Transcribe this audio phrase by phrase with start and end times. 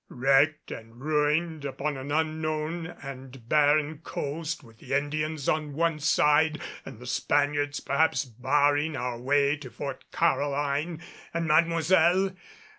[0.09, 6.59] Wrecked and ruined upon an unknown and barren coast with the Indians on one side
[6.83, 11.03] and the Spaniards perhaps barring our way to Fort Caroline
[11.35, 12.33] and Mademoiselle!